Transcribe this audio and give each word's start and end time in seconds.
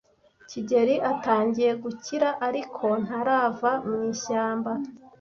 kigeli 0.49 0.95
atangiye 1.11 1.71
gukira, 1.83 2.29
ariko 2.47 2.85
ntarava 3.03 3.71
mu 3.89 3.97
ishyamba. 4.13 4.71